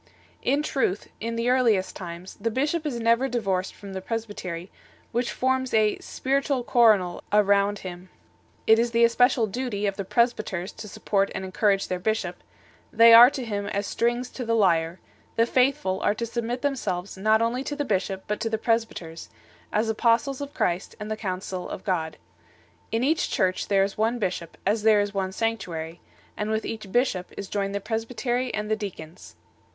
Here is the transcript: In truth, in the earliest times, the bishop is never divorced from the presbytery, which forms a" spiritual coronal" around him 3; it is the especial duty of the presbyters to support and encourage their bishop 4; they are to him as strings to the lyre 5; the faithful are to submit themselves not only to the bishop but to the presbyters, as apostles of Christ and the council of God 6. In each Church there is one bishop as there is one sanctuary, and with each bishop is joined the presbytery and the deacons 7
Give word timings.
In 0.41 0.63
truth, 0.63 1.09
in 1.19 1.35
the 1.35 1.51
earliest 1.51 1.95
times, 1.95 2.35
the 2.41 2.49
bishop 2.49 2.87
is 2.87 2.99
never 2.99 3.29
divorced 3.29 3.75
from 3.75 3.93
the 3.93 4.01
presbytery, 4.01 4.71
which 5.11 5.31
forms 5.31 5.75
a" 5.75 5.99
spiritual 5.99 6.63
coronal" 6.63 7.23
around 7.31 7.77
him 7.85 8.09
3; 8.65 8.73
it 8.73 8.79
is 8.79 8.89
the 8.89 9.03
especial 9.03 9.45
duty 9.45 9.85
of 9.85 9.97
the 9.97 10.03
presbyters 10.03 10.71
to 10.71 10.87
support 10.87 11.29
and 11.35 11.45
encourage 11.45 11.87
their 11.87 11.99
bishop 11.99 12.37
4; 12.89 12.97
they 12.97 13.13
are 13.13 13.29
to 13.29 13.45
him 13.45 13.67
as 13.67 13.85
strings 13.85 14.31
to 14.31 14.43
the 14.43 14.55
lyre 14.55 14.99
5; 15.33 15.35
the 15.35 15.45
faithful 15.45 16.01
are 16.01 16.15
to 16.15 16.25
submit 16.25 16.63
themselves 16.63 17.15
not 17.15 17.39
only 17.39 17.63
to 17.63 17.75
the 17.75 17.85
bishop 17.85 18.23
but 18.25 18.39
to 18.39 18.49
the 18.49 18.57
presbyters, 18.57 19.29
as 19.71 19.87
apostles 19.87 20.41
of 20.41 20.51
Christ 20.55 20.95
and 20.99 21.11
the 21.11 21.15
council 21.15 21.69
of 21.69 21.83
God 21.83 22.13
6. 22.85 22.85
In 22.93 23.03
each 23.03 23.29
Church 23.29 23.67
there 23.67 23.83
is 23.83 23.99
one 23.99 24.17
bishop 24.17 24.57
as 24.65 24.81
there 24.81 24.99
is 24.99 25.13
one 25.13 25.31
sanctuary, 25.31 26.01
and 26.35 26.49
with 26.49 26.65
each 26.65 26.91
bishop 26.91 27.31
is 27.37 27.47
joined 27.47 27.75
the 27.75 27.79
presbytery 27.79 28.51
and 28.51 28.67
the 28.71 28.75
deacons 28.75 29.35
7 29.37 29.39